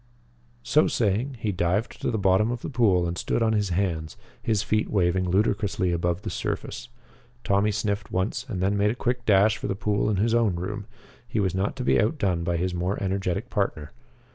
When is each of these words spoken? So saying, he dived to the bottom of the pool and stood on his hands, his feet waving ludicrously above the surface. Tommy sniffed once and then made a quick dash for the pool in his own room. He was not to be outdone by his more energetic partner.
So 0.63 0.87
saying, 0.87 1.35
he 1.41 1.51
dived 1.51 2.01
to 2.01 2.09
the 2.09 2.17
bottom 2.17 2.49
of 2.49 2.63
the 2.63 2.71
pool 2.71 3.07
and 3.07 3.15
stood 3.19 3.43
on 3.43 3.53
his 3.53 3.69
hands, 3.69 4.17
his 4.41 4.63
feet 4.63 4.89
waving 4.89 5.29
ludicrously 5.29 5.91
above 5.91 6.23
the 6.23 6.31
surface. 6.31 6.89
Tommy 7.43 7.69
sniffed 7.69 8.11
once 8.11 8.43
and 8.49 8.63
then 8.63 8.75
made 8.75 8.89
a 8.89 8.95
quick 8.95 9.25
dash 9.27 9.57
for 9.57 9.67
the 9.67 9.75
pool 9.75 10.09
in 10.09 10.15
his 10.15 10.33
own 10.33 10.55
room. 10.55 10.87
He 11.27 11.39
was 11.39 11.53
not 11.53 11.75
to 11.75 11.83
be 11.83 12.01
outdone 12.01 12.43
by 12.43 12.57
his 12.57 12.73
more 12.73 12.97
energetic 12.99 13.51
partner. 13.51 13.91